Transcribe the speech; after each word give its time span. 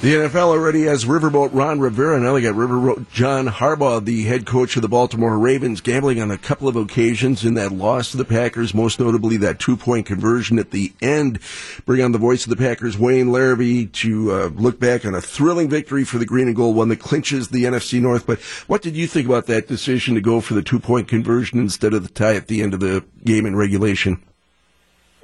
The 0.00 0.14
NFL 0.14 0.50
already 0.50 0.84
has 0.84 1.06
Riverboat 1.06 1.50
Ron 1.52 1.80
Rivera. 1.80 2.20
Now 2.20 2.34
they 2.34 2.40
got 2.40 2.54
Riverboat 2.54 3.10
John 3.10 3.48
Harbaugh, 3.48 4.04
the 4.04 4.22
head 4.22 4.46
coach 4.46 4.76
of 4.76 4.82
the 4.82 4.88
Baltimore 4.88 5.36
Ravens, 5.36 5.80
gambling 5.80 6.22
on 6.22 6.30
a 6.30 6.38
couple 6.38 6.68
of 6.68 6.76
occasions 6.76 7.44
in 7.44 7.54
that 7.54 7.72
loss 7.72 8.12
to 8.12 8.16
the 8.16 8.24
Packers, 8.24 8.72
most 8.72 9.00
notably 9.00 9.36
that 9.38 9.58
two 9.58 9.76
point 9.76 10.06
conversion 10.06 10.60
at 10.60 10.70
the 10.70 10.92
end. 11.02 11.40
Bring 11.84 12.00
on 12.00 12.12
the 12.12 12.18
voice 12.18 12.44
of 12.44 12.50
the 12.50 12.56
Packers, 12.56 12.96
Wayne 12.96 13.26
Larrivee, 13.26 13.90
to 13.94 14.32
uh, 14.32 14.46
look 14.54 14.78
back 14.78 15.04
on 15.04 15.16
a 15.16 15.20
thrilling 15.20 15.68
victory 15.68 16.04
for 16.04 16.18
the 16.18 16.26
green 16.26 16.46
and 16.46 16.54
gold, 16.54 16.76
one 16.76 16.90
that 16.90 17.00
clinches 17.00 17.48
the 17.48 17.64
NFC 17.64 18.00
North. 18.00 18.24
But 18.24 18.38
what 18.68 18.82
did 18.82 18.94
you 18.94 19.08
think 19.08 19.26
about 19.26 19.46
that 19.46 19.66
decision 19.66 20.14
to 20.14 20.20
go 20.20 20.40
for 20.40 20.54
the 20.54 20.62
two 20.62 20.78
point 20.78 21.08
conversion 21.08 21.58
instead 21.58 21.92
of 21.92 22.04
the 22.04 22.08
tie 22.08 22.36
at 22.36 22.46
the 22.46 22.62
end 22.62 22.72
of 22.72 22.78
the 22.78 23.04
game 23.24 23.46
in 23.46 23.56
regulation? 23.56 24.22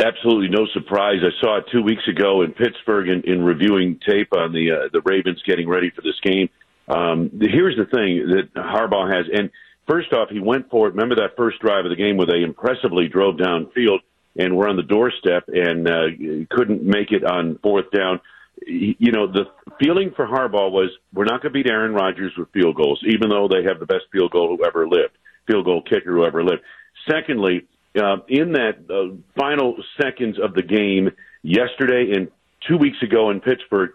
Absolutely 0.05 0.49
no 0.49 0.67
surprise. 0.73 1.21
I 1.23 1.33
saw 1.41 1.59
it 1.59 1.65
two 1.73 1.83
weeks 1.83 2.07
ago 2.09 2.43
in 2.43 2.53
Pittsburgh 2.53 3.09
in, 3.09 3.23
in 3.23 3.43
reviewing 3.43 4.01
tape 4.07 4.29
on 4.37 4.53
the 4.53 4.71
uh, 4.73 4.89
the 4.93 5.01
Ravens 5.05 5.43
getting 5.47 5.69
ready 5.69 5.91
for 5.91 6.03
this 6.03 6.19
game. 6.23 6.49
Um, 6.89 7.31
here's 7.41 7.77
the 7.77 7.87
thing 7.87 8.29
that 8.29 8.53
Harbaugh 8.55 9.11
has, 9.13 9.27
and 9.33 9.51
first 9.89 10.13
off, 10.13 10.29
he 10.31 10.41
went 10.41 10.71
for 10.71 10.87
it. 10.89 10.95
Remember 10.95 11.17
that 11.17 11.37
first 11.37 11.61
drive 11.61 11.85
of 11.87 11.91
the 11.91 11.97
game 11.97 12.17
where 12.17 12.27
they 12.27 12.43
impressively 12.43 13.09
drove 13.09 13.37
downfield 13.37 14.01
and 14.37 14.57
were 14.57 14.69
on 14.69 14.77
the 14.77 14.83
doorstep 14.83 15.45
and 15.49 15.89
uh, 15.89 16.47
couldn't 16.51 16.83
make 16.83 17.13
it 17.13 17.25
on 17.25 17.59
fourth 17.63 17.91
down. 17.91 18.21
You 18.67 19.13
know, 19.13 19.27
the 19.27 19.45
feeling 19.81 20.13
for 20.15 20.27
Harbaugh 20.27 20.71
was 20.71 20.91
we're 21.13 21.25
not 21.25 21.43
going 21.43 21.53
to 21.53 21.63
beat 21.63 21.71
Aaron 21.71 21.93
Rodgers 21.93 22.33
with 22.37 22.51
field 22.53 22.77
goals, 22.77 23.03
even 23.07 23.29
though 23.29 23.49
they 23.49 23.65
have 23.69 23.81
the 23.81 23.87
best 23.87 24.05
field 24.13 24.31
goal 24.31 24.57
who 24.57 24.65
ever 24.65 24.87
lived, 24.87 25.17
field 25.47 25.65
goal 25.65 25.83
kicker 25.83 26.13
who 26.13 26.25
ever 26.25 26.45
lived. 26.45 26.63
Secondly, 27.11 27.67
uh, 27.97 28.17
in 28.29 28.53
that 28.53 28.79
uh, 28.91 29.15
final 29.39 29.77
seconds 30.01 30.39
of 30.43 30.55
the 30.55 30.63
game 30.63 31.11
yesterday 31.43 32.13
and 32.15 32.29
two 32.67 32.77
weeks 32.77 33.03
ago 33.03 33.31
in 33.31 33.41
Pittsburgh, 33.41 33.91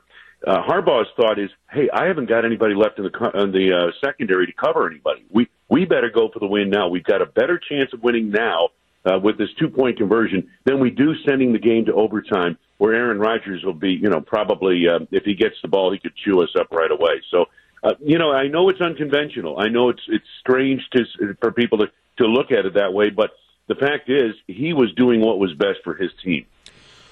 uh, 0.45 0.63
Harbaugh's 0.63 1.09
thought 1.17 1.37
is, 1.37 1.49
"Hey, 1.69 1.89
I 1.91 2.05
haven't 2.05 2.29
got 2.29 2.45
anybody 2.45 2.73
left 2.73 2.97
in 2.97 3.03
the 3.03 3.31
in 3.41 3.51
the 3.51 3.73
uh, 3.73 3.91
secondary 4.05 4.45
to 4.45 4.53
cover 4.53 4.87
anybody. 4.87 5.25
We 5.29 5.49
we 5.67 5.85
better 5.85 6.09
go 6.09 6.29
for 6.31 6.39
the 6.39 6.47
win 6.47 6.69
now. 6.69 6.87
We've 6.87 7.03
got 7.03 7.21
a 7.21 7.25
better 7.25 7.59
chance 7.59 7.91
of 7.93 8.01
winning 8.01 8.31
now 8.31 8.69
uh, 9.05 9.19
with 9.19 9.37
this 9.37 9.49
two 9.59 9.69
point 9.69 9.97
conversion 9.97 10.49
than 10.63 10.79
we 10.79 10.91
do 10.91 11.13
sending 11.27 11.51
the 11.51 11.59
game 11.59 11.85
to 11.85 11.93
overtime, 11.93 12.57
where 12.77 12.93
Aaron 12.93 13.19
Rodgers 13.19 13.63
will 13.65 13.73
be, 13.73 13.91
you 13.91 14.09
know, 14.09 14.21
probably 14.21 14.87
uh, 14.87 14.99
if 15.11 15.25
he 15.25 15.33
gets 15.33 15.55
the 15.61 15.67
ball, 15.67 15.91
he 15.91 15.99
could 15.99 16.15
chew 16.15 16.41
us 16.41 16.49
up 16.57 16.71
right 16.71 16.91
away. 16.91 17.21
So." 17.31 17.45
Uh, 17.81 17.93
you 18.01 18.17
know, 18.17 18.33
I 18.33 18.49
know 18.49 18.67
it's 18.67 18.81
unconventional. 18.81 19.57
I 19.57 19.69
know 19.69 19.87
it's 19.87 20.01
it's 20.09 20.25
strange 20.41 20.81
to 20.91 21.05
for 21.39 21.53
people 21.53 21.77
to 21.77 21.85
to 22.17 22.25
look 22.25 22.51
at 22.51 22.65
it 22.65 22.73
that 22.73 22.93
way, 22.93 23.09
but 23.09 23.31
the 23.69 23.75
fact 23.75 24.09
is, 24.09 24.33
he 24.47 24.73
was 24.73 24.91
doing 24.97 25.21
what 25.21 25.39
was 25.39 25.53
best 25.53 25.79
for 25.83 25.95
his 25.95 26.09
team. 26.23 26.45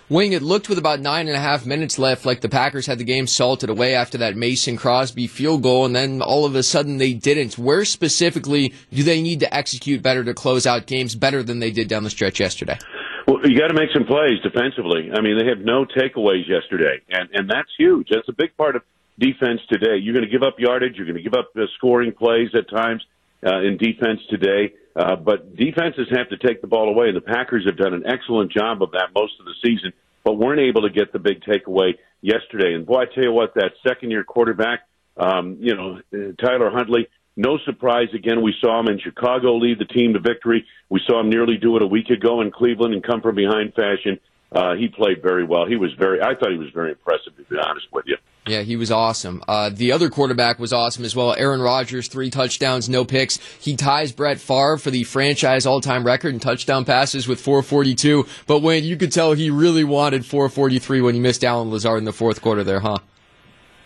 Wing, 0.09 0.31
it 0.31 0.41
looked 0.41 0.69
with 0.69 0.77
about 0.77 1.01
nine 1.01 1.27
and 1.27 1.35
a 1.35 1.39
half 1.39 1.65
minutes 1.65 1.99
left 1.99 2.25
like 2.25 2.41
the 2.41 2.49
Packers 2.49 2.87
had 2.87 2.97
the 2.97 3.03
game 3.03 3.27
salted 3.27 3.69
away 3.69 3.93
after 3.93 4.17
that 4.19 4.35
Mason 4.35 4.77
Crosby 4.77 5.27
field 5.27 5.61
goal, 5.63 5.85
and 5.85 5.95
then 5.95 6.21
all 6.21 6.45
of 6.45 6.55
a 6.55 6.63
sudden 6.63 6.97
they 6.97 7.13
didn't. 7.13 7.57
Where 7.57 7.85
specifically 7.85 8.73
do 8.91 9.03
they 9.03 9.21
need 9.21 9.41
to 9.41 9.53
execute 9.53 10.01
better 10.01 10.23
to 10.23 10.33
close 10.33 10.65
out 10.65 10.87
games 10.87 11.13
better 11.13 11.43
than 11.43 11.59
they 11.59 11.71
did 11.71 11.87
down 11.87 12.03
the 12.03 12.09
stretch 12.09 12.39
yesterday? 12.39 12.79
Well, 13.27 13.41
you 13.43 13.59
got 13.59 13.67
to 13.67 13.73
make 13.73 13.89
some 13.93 14.05
plays 14.05 14.39
defensively. 14.41 15.11
I 15.13 15.21
mean, 15.21 15.37
they 15.37 15.45
have 15.47 15.59
no 15.59 15.85
takeaways 15.85 16.47
yesterday, 16.47 17.01
and 17.09 17.29
and 17.33 17.49
that's 17.49 17.69
huge. 17.77 18.07
That's 18.09 18.29
a 18.29 18.33
big 18.33 18.55
part 18.55 18.77
of 18.77 18.83
defense 19.19 19.59
today. 19.69 19.97
You're 19.97 20.13
going 20.13 20.25
to 20.25 20.31
give 20.31 20.43
up 20.43 20.55
yardage. 20.57 20.95
You're 20.95 21.05
going 21.05 21.17
to 21.17 21.23
give 21.23 21.37
up 21.37 21.51
uh, 21.55 21.63
scoring 21.75 22.13
plays 22.13 22.49
at 22.55 22.69
times 22.69 23.05
uh, 23.45 23.59
in 23.59 23.77
defense 23.77 24.21
today. 24.29 24.73
Uh, 24.97 25.15
but 25.15 25.55
defenses 25.55 26.07
have 26.09 26.27
to 26.29 26.37
take 26.37 26.59
the 26.61 26.67
ball 26.67 26.89
away, 26.89 27.07
and 27.07 27.15
the 27.15 27.21
Packers 27.21 27.65
have 27.67 27.77
done 27.77 27.93
an 27.93 28.03
excellent 28.07 28.51
job 28.51 28.81
of 28.81 28.91
that 28.91 29.09
most 29.13 29.33
of 29.39 29.45
the 29.45 29.53
season, 29.63 29.93
but 30.23 30.33
weren't 30.33 30.59
able 30.59 30.81
to 30.81 30.89
get 30.89 31.13
the 31.13 31.19
big 31.19 31.41
takeaway 31.41 31.93
yesterday. 32.21 32.73
And 32.73 32.83
boy, 32.83 33.01
I 33.01 33.05
tell 33.05 33.23
you 33.23 33.31
what, 33.31 33.53
that 33.53 33.73
second-year 33.87 34.23
quarterback, 34.23 34.87
um, 35.15 35.57
you 35.59 35.75
know, 35.75 36.01
Tyler 36.43 36.71
Huntley. 36.71 37.07
No 37.39 37.59
surprise 37.65 38.07
again. 38.15 38.41
We 38.41 38.55
saw 38.59 38.79
him 38.79 38.87
in 38.87 38.99
Chicago 38.99 39.57
lead 39.57 39.77
the 39.77 39.85
team 39.85 40.13
to 40.13 40.19
victory. 40.19 40.65
We 40.89 40.99
saw 41.05 41.19
him 41.19 41.29
nearly 41.29 41.57
do 41.57 41.75
it 41.75 41.83
a 41.83 41.87
week 41.87 42.09
ago 42.09 42.41
in 42.41 42.49
Cleveland 42.49 42.95
and 42.95 43.03
come 43.03 43.21
from 43.21 43.35
behind 43.35 43.75
fashion. 43.75 44.19
Uh, 44.51 44.73
he 44.73 44.87
played 44.87 45.21
very 45.21 45.43
well. 45.43 45.67
He 45.67 45.75
was 45.75 45.91
very. 45.99 46.19
I 46.21 46.33
thought 46.33 46.49
he 46.49 46.57
was 46.57 46.71
very 46.73 46.91
impressive, 46.91 47.37
to 47.37 47.43
be 47.43 47.57
honest 47.59 47.85
with 47.91 48.05
you. 48.07 48.17
Yeah, 48.47 48.61
he 48.61 48.75
was 48.75 48.91
awesome. 48.91 49.43
Uh, 49.47 49.69
the 49.69 49.91
other 49.91 50.09
quarterback 50.09 50.59
was 50.59 50.73
awesome 50.73 51.05
as 51.05 51.15
well. 51.15 51.33
Aaron 51.37 51.61
Rodgers, 51.61 52.07
three 52.07 52.29
touchdowns, 52.29 52.89
no 52.89 53.05
picks. 53.05 53.37
He 53.59 53.75
ties 53.75 54.11
Brett 54.11 54.39
Favre 54.39 54.77
for 54.77 54.91
the 54.91 55.03
franchise 55.03 55.65
all-time 55.65 56.05
record 56.05 56.33
in 56.33 56.39
touchdown 56.39 56.85
passes 56.85 57.27
with 57.27 57.39
442. 57.41 58.25
But 58.45 58.59
when 58.59 58.83
you 58.83 58.97
could 58.97 59.11
tell 59.11 59.33
he 59.33 59.49
really 59.49 59.83
wanted 59.83 60.25
443 60.25 61.01
when 61.01 61.13
he 61.13 61.19
missed 61.19 61.43
Allen 61.43 61.69
Lazard 61.69 61.99
in 61.99 62.05
the 62.05 62.13
fourth 62.13 62.41
quarter 62.41 62.63
there, 62.63 62.79
huh? 62.79 62.97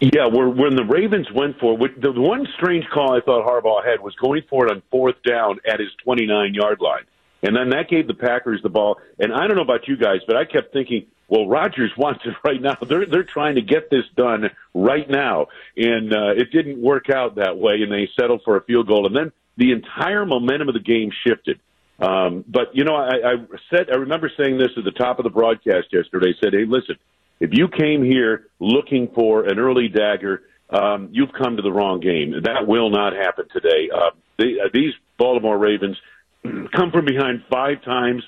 Yeah, 0.01 0.25
when 0.25 0.75
the 0.75 0.83
Ravens 0.83 1.27
went 1.31 1.59
for 1.59 1.73
it, 1.85 2.01
the 2.01 2.11
one 2.11 2.47
strange 2.57 2.85
call 2.91 3.15
I 3.15 3.21
thought 3.21 3.45
Harbaugh 3.45 3.85
had 3.85 4.01
was 4.01 4.15
going 4.15 4.41
for 4.49 4.65
it 4.65 4.71
on 4.71 4.81
fourth 4.89 5.15
down 5.23 5.59
at 5.71 5.79
his 5.79 5.89
29 6.03 6.55
yard 6.55 6.79
line. 6.81 7.03
And 7.43 7.55
then 7.55 7.69
that 7.69 7.87
gave 7.87 8.07
the 8.07 8.15
Packers 8.15 8.61
the 8.63 8.69
ball. 8.69 8.97
And 9.19 9.31
I 9.31 9.47
don't 9.47 9.55
know 9.55 9.61
about 9.61 9.87
you 9.87 9.97
guys, 9.97 10.19
but 10.25 10.35
I 10.35 10.45
kept 10.45 10.73
thinking, 10.73 11.05
well, 11.31 11.47
Rodgers 11.47 11.91
wants 11.97 12.21
it 12.25 12.35
right 12.43 12.61
now. 12.61 12.77
They're 12.87 13.05
they're 13.07 13.23
trying 13.23 13.55
to 13.55 13.61
get 13.61 13.89
this 13.89 14.03
done 14.15 14.51
right 14.75 15.09
now, 15.09 15.47
and 15.75 16.13
uh, 16.13 16.31
it 16.35 16.51
didn't 16.51 16.79
work 16.79 17.09
out 17.09 17.35
that 17.35 17.57
way, 17.57 17.81
and 17.81 17.91
they 17.91 18.09
settled 18.19 18.41
for 18.43 18.57
a 18.57 18.61
field 18.61 18.87
goal. 18.87 19.07
And 19.07 19.15
then 19.15 19.31
the 19.57 19.71
entire 19.71 20.25
momentum 20.25 20.67
of 20.67 20.73
the 20.73 20.81
game 20.81 21.11
shifted. 21.25 21.59
Um, 21.99 22.43
but 22.47 22.75
you 22.75 22.83
know, 22.83 22.95
I, 22.95 23.33
I 23.33 23.33
said 23.69 23.89
I 23.91 23.95
remember 23.95 24.29
saying 24.37 24.57
this 24.57 24.71
at 24.77 24.83
the 24.83 24.91
top 24.91 25.19
of 25.19 25.23
the 25.23 25.29
broadcast 25.29 25.87
yesterday. 25.91 26.33
I 26.37 26.43
said, 26.43 26.53
"Hey, 26.53 26.65
listen, 26.67 26.97
if 27.39 27.51
you 27.53 27.69
came 27.69 28.03
here 28.03 28.47
looking 28.59 29.07
for 29.15 29.45
an 29.45 29.57
early 29.57 29.87
dagger, 29.87 30.43
um, 30.69 31.09
you've 31.11 31.31
come 31.31 31.55
to 31.55 31.61
the 31.61 31.71
wrong 31.71 32.01
game. 32.01 32.41
That 32.43 32.67
will 32.67 32.89
not 32.89 33.13
happen 33.13 33.45
today. 33.53 33.89
Uh, 33.93 34.11
they, 34.37 34.59
uh, 34.59 34.69
these 34.73 34.93
Baltimore 35.17 35.57
Ravens 35.57 35.97
come 36.43 36.91
from 36.91 37.05
behind 37.05 37.43
five 37.49 37.83
times, 37.83 38.23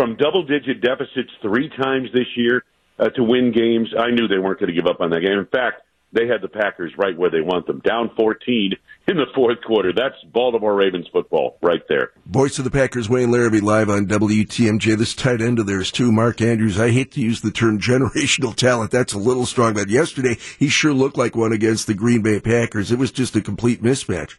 from 0.00 0.16
double 0.16 0.42
digit 0.42 0.80
deficits 0.80 1.30
three 1.42 1.68
times 1.68 2.08
this 2.14 2.26
year 2.34 2.64
uh, 2.98 3.10
to 3.10 3.22
win 3.22 3.52
games. 3.52 3.92
I 3.98 4.10
knew 4.10 4.28
they 4.28 4.38
weren't 4.38 4.58
going 4.58 4.74
to 4.74 4.74
give 4.74 4.86
up 4.86 5.02
on 5.02 5.10
that 5.10 5.20
game. 5.20 5.38
In 5.38 5.44
fact, 5.44 5.82
they 6.10 6.26
had 6.26 6.40
the 6.40 6.48
Packers 6.48 6.90
right 6.96 7.14
where 7.16 7.30
they 7.30 7.42
want 7.42 7.66
them, 7.66 7.80
down 7.80 8.10
14 8.16 8.72
in 9.08 9.16
the 9.18 9.26
fourth 9.34 9.58
quarter. 9.60 9.92
That's 9.94 10.14
Baltimore 10.32 10.74
Ravens 10.74 11.06
football 11.12 11.58
right 11.62 11.82
there. 11.90 12.12
Voice 12.24 12.58
of 12.58 12.64
the 12.64 12.70
Packers, 12.70 13.10
Wayne 13.10 13.28
Larrivee, 13.28 13.60
live 13.60 13.90
on 13.90 14.06
WTMJ. 14.06 14.96
This 14.96 15.14
tight 15.14 15.42
end 15.42 15.58
of 15.58 15.66
theirs, 15.66 15.92
too, 15.92 16.10
Mark 16.10 16.40
Andrews. 16.40 16.80
I 16.80 16.92
hate 16.92 17.12
to 17.12 17.20
use 17.20 17.42
the 17.42 17.50
term 17.50 17.78
generational 17.78 18.54
talent. 18.54 18.90
That's 18.90 19.12
a 19.12 19.18
little 19.18 19.44
strong, 19.44 19.74
but 19.74 19.90
yesterday 19.90 20.38
he 20.58 20.68
sure 20.68 20.94
looked 20.94 21.18
like 21.18 21.36
one 21.36 21.52
against 21.52 21.86
the 21.86 21.94
Green 21.94 22.22
Bay 22.22 22.40
Packers. 22.40 22.90
It 22.90 22.98
was 22.98 23.12
just 23.12 23.36
a 23.36 23.42
complete 23.42 23.82
mismatch. 23.82 24.36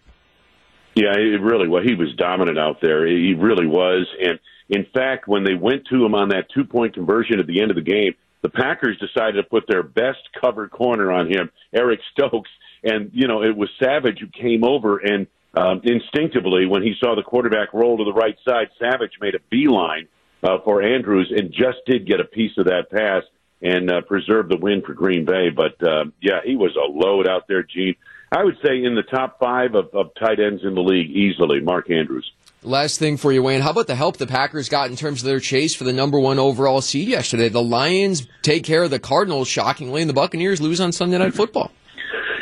Yeah, 0.96 1.14
it 1.16 1.40
really 1.40 1.68
was. 1.68 1.86
He 1.86 1.94
was 1.94 2.14
dominant 2.16 2.58
out 2.58 2.82
there. 2.82 3.06
He 3.06 3.34
really 3.34 3.68
was. 3.68 4.08
And 4.22 4.40
in 4.72 4.86
fact, 4.94 5.28
when 5.28 5.44
they 5.44 5.54
went 5.54 5.86
to 5.88 6.04
him 6.04 6.16
on 6.16 6.30
that 6.30 6.48
two 6.54 6.64
point 6.64 6.96
conversion 6.96 7.40
at 7.40 7.46
the 7.46 7.62
end 7.62 7.70
of 7.70 7.76
the 7.76 7.84
game, 7.84 8.16
the 8.42 8.50
Packers 8.50 8.98
decided 8.98 9.34
to 9.34 9.44
put 9.44 9.66
their 9.68 9.84
best 9.84 10.30
cover 10.40 10.68
corner 10.68 11.12
on 11.12 11.28
him, 11.28 11.52
Eric 11.74 12.00
Stokes. 12.12 12.50
And, 12.84 13.12
you 13.14 13.28
know, 13.28 13.44
it 13.44 13.56
was 13.56 13.70
Savage 13.80 14.20
who 14.20 14.28
came 14.28 14.64
over 14.64 14.98
and 14.98 15.28
um, 15.54 15.82
instinctively, 15.84 16.66
when 16.66 16.82
he 16.82 16.94
saw 17.00 17.16
the 17.16 17.24
quarterback 17.24 17.74
roll 17.74 17.98
to 17.98 18.06
the 18.06 18.14
right 18.14 18.38
side, 18.48 18.70
Savage 18.80 19.12
made 19.20 19.36
a 19.36 19.40
beeline 19.50 20.08
uh, 20.42 20.60
for 20.64 20.82
Andrews 20.82 21.32
and 21.36 21.52
just 21.52 21.80
did 21.86 22.08
get 22.08 22.22
a 22.22 22.24
piece 22.24 22.58
of 22.58 22.66
that 22.66 22.90
pass 22.90 23.24
and 23.62 23.92
uh, 23.92 24.02
preserve 24.02 24.48
the 24.48 24.58
win 24.58 24.82
for 24.82 24.94
Green 24.94 25.26
Bay. 25.26 25.50
But 25.50 25.84
uh, 25.84 26.06
yeah, 26.22 26.40
he 26.44 26.56
was 26.56 26.76
a 26.76 26.90
load 26.90 27.28
out 27.28 27.48
there, 27.48 27.64
Gene. 27.64 27.96
I 28.32 28.46
would 28.46 28.58
say 28.66 28.82
in 28.82 28.96
the 28.96 29.04
top 29.04 29.40
five 29.40 29.76
of, 29.76 29.94
of 29.94 30.14
tight 30.16 30.40
ends 30.40 30.64
in 30.64 30.74
the 30.74 30.82
league 30.82 31.12
easily, 31.12 31.60
Mark 31.60 31.92
Andrews. 31.92 32.32
Last 32.64 33.00
thing 33.00 33.18
for 33.18 33.32
you, 33.32 33.42
Wayne. 33.42 33.62
How 33.62 33.72
about 33.72 33.88
the 33.88 33.96
help 33.96 34.18
the 34.18 34.28
Packers 34.28 34.70
got 34.70 34.92
in 34.92 34.96
terms 34.96 35.24
of 35.24 35.26
their 35.26 35.40
chase 35.40 35.74
for 35.74 35.84
the 35.84 35.94
number 35.94 36.20
one 36.20 36.38
overall 36.38 36.80
seed 36.82 37.08
yesterday? 37.08 37.50
The 37.50 37.64
Lions 37.64 38.28
take 38.44 38.64
care 38.64 38.84
of 38.84 38.92
the 38.92 39.00
Cardinals 39.00 39.48
shockingly, 39.48 40.02
and 40.02 40.10
the 40.10 40.14
Buccaneers 40.14 40.62
lose 40.62 40.80
on 40.80 40.92
Sunday 40.92 41.18
Night 41.18 41.34
Football. 41.34 41.72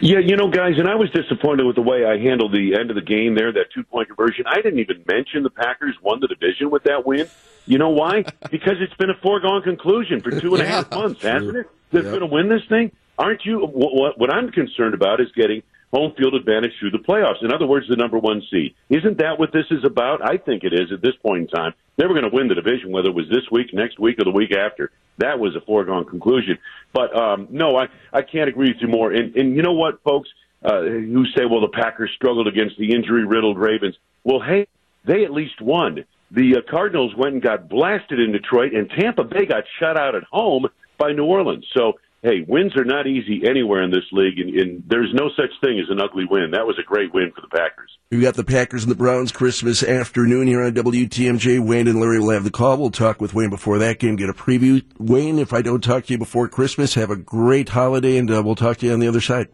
Yeah, 0.01 0.19
you 0.19 0.35
know, 0.35 0.49
guys, 0.49 0.73
and 0.77 0.89
I 0.89 0.95
was 0.95 1.09
disappointed 1.11 1.65
with 1.65 1.77
the 1.77 1.81
way 1.81 2.03
I 2.03 2.17
handled 2.17 2.51
the 2.51 2.75
end 2.77 2.89
of 2.89 2.95
the 2.95 3.01
game 3.01 3.35
there, 3.35 3.53
that 3.53 3.67
two 3.73 3.83
point 3.83 4.09
conversion. 4.09 4.43
I 4.45 4.61
didn't 4.61 4.79
even 4.79 5.05
mention 5.07 5.43
the 5.43 5.49
Packers 5.49 5.95
won 6.01 6.19
the 6.19 6.27
division 6.27 6.69
with 6.69 6.83
that 6.83 7.05
win. 7.05 7.27
You 7.65 7.77
know 7.77 7.89
why? 7.89 8.23
because 8.51 8.75
it's 8.81 8.93
been 8.95 9.09
a 9.09 9.17
foregone 9.21 9.61
conclusion 9.61 10.19
for 10.19 10.31
two 10.31 10.53
and 10.53 10.63
a 10.63 10.67
half 10.67 10.91
months, 10.91 11.23
hasn't 11.23 11.55
it? 11.55 11.69
They're 11.91 12.03
yep. 12.03 12.11
going 12.11 12.29
to 12.29 12.33
win 12.33 12.49
this 12.49 12.65
thing. 12.67 12.91
Aren't 13.17 13.45
you? 13.45 13.59
What, 13.59 14.19
what 14.19 14.33
I'm 14.33 14.51
concerned 14.51 14.95
about 14.95 15.21
is 15.21 15.27
getting 15.33 15.63
home 15.91 16.13
field 16.17 16.35
advantage 16.35 16.71
through 16.79 16.91
the 16.91 16.99
playoffs. 16.99 17.43
In 17.43 17.51
other 17.51 17.65
words, 17.65 17.87
the 17.89 17.95
number 17.95 18.17
one 18.17 18.41
seed. 18.51 18.75
Isn't 18.89 19.17
that 19.17 19.39
what 19.39 19.51
this 19.51 19.65
is 19.71 19.83
about? 19.83 20.23
I 20.23 20.37
think 20.37 20.63
it 20.63 20.73
is 20.73 20.91
at 20.91 21.01
this 21.01 21.15
point 21.21 21.41
in 21.41 21.47
time. 21.47 21.73
They 21.97 22.05
were 22.05 22.13
going 22.13 22.29
to 22.29 22.35
win 22.35 22.47
the 22.47 22.55
division, 22.55 22.91
whether 22.91 23.09
it 23.09 23.15
was 23.15 23.27
this 23.29 23.49
week, 23.51 23.73
next 23.73 23.99
week, 23.99 24.19
or 24.19 24.23
the 24.23 24.31
week 24.31 24.55
after. 24.55 24.91
That 25.17 25.39
was 25.39 25.55
a 25.55 25.61
foregone 25.61 26.05
conclusion. 26.05 26.57
But 26.93 27.15
um, 27.17 27.47
no, 27.49 27.75
I, 27.75 27.87
I 28.13 28.21
can't 28.21 28.49
agree 28.49 28.69
with 28.69 28.81
you 28.81 28.87
more. 28.87 29.11
And, 29.11 29.35
and 29.35 29.55
you 29.55 29.61
know 29.61 29.73
what, 29.73 30.01
folks, 30.03 30.29
uh, 30.63 30.81
who 30.81 31.25
say, 31.35 31.45
well, 31.45 31.61
the 31.61 31.69
Packers 31.69 32.11
struggled 32.15 32.47
against 32.47 32.77
the 32.77 32.93
injury 32.93 33.25
riddled 33.25 33.57
Ravens. 33.57 33.95
Well, 34.23 34.41
hey, 34.41 34.67
they 35.05 35.23
at 35.23 35.31
least 35.31 35.61
won. 35.61 36.05
The 36.31 36.57
uh, 36.57 36.71
Cardinals 36.71 37.15
went 37.15 37.33
and 37.33 37.41
got 37.41 37.67
blasted 37.69 38.19
in 38.19 38.31
Detroit, 38.31 38.73
and 38.73 38.89
Tampa 38.89 39.23
Bay 39.23 39.45
got 39.45 39.63
shut 39.79 39.97
out 39.97 40.15
at 40.15 40.23
home 40.23 40.67
by 40.97 41.13
New 41.13 41.25
Orleans. 41.25 41.65
So 41.75 41.93
hey, 42.21 42.45
wins 42.47 42.75
are 42.75 42.83
not 42.83 43.07
easy 43.07 43.41
anywhere 43.47 43.81
in 43.81 43.91
this 43.91 44.05
league, 44.11 44.39
and, 44.39 44.55
and 44.55 44.83
there's 44.87 45.13
no 45.13 45.29
such 45.35 45.51
thing 45.61 45.79
as 45.79 45.89
an 45.89 46.01
ugly 46.01 46.25
win. 46.29 46.51
That 46.51 46.65
was 46.65 46.77
a 46.79 46.83
great 46.83 47.13
win 47.13 47.31
for 47.33 47.41
the 47.41 47.47
Packers. 47.47 47.89
We 48.11 48.21
got 48.21 48.35
the 48.35 48.43
Packers 48.43 48.83
and 48.83 48.91
the 48.91 48.97
Browns 48.97 49.31
Christmas 49.31 49.83
afternoon 49.83 50.47
here 50.47 50.63
on 50.63 50.73
WTMJ. 50.73 51.59
Wayne 51.59 51.87
and 51.87 51.99
Larry 51.99 52.19
will 52.19 52.31
have 52.31 52.43
the 52.43 52.51
call. 52.51 52.77
We'll 52.77 52.91
talk 52.91 53.21
with 53.21 53.33
Wayne 53.33 53.49
before 53.49 53.77
that 53.79 53.99
game, 53.99 54.15
get 54.15 54.29
a 54.29 54.33
preview. 54.33 54.83
Wayne, 54.97 55.39
if 55.39 55.53
I 55.53 55.61
don't 55.61 55.83
talk 55.83 56.05
to 56.05 56.13
you 56.13 56.17
before 56.17 56.47
Christmas, 56.47 56.93
have 56.95 57.11
a 57.11 57.15
great 57.15 57.69
holiday, 57.69 58.17
and 58.17 58.29
uh, 58.29 58.41
we'll 58.43 58.55
talk 58.55 58.77
to 58.77 58.85
you 58.85 58.93
on 58.93 58.99
the 58.99 59.07
other 59.07 59.21
side. 59.21 59.47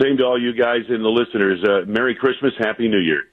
Same 0.00 0.16
to 0.16 0.24
all 0.24 0.40
you 0.40 0.52
guys 0.52 0.82
and 0.88 1.04
the 1.04 1.08
listeners. 1.08 1.62
Uh, 1.62 1.86
Merry 1.86 2.16
Christmas, 2.16 2.52
Happy 2.58 2.88
New 2.88 2.98
Year. 2.98 3.24